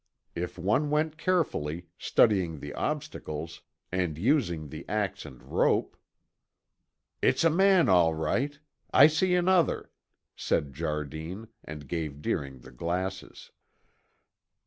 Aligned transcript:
If 0.33 0.57
one 0.57 0.89
went 0.89 1.15
carefully, 1.19 1.85
studying 1.99 2.59
the 2.59 2.73
obstacles, 2.73 3.61
and 3.91 4.17
using 4.17 4.69
the 4.69 4.83
ax 4.89 5.27
and 5.27 5.43
rope 5.43 5.95
"It's 7.21 7.43
a 7.43 7.51
man 7.51 7.87
all 7.87 8.15
right. 8.15 8.57
I 8.91 9.05
see 9.05 9.35
another," 9.35 9.91
said 10.35 10.73
Jardine 10.73 11.49
and 11.63 11.87
gave 11.87 12.19
Deering 12.19 12.61
the 12.61 12.71
glasses. 12.71 13.51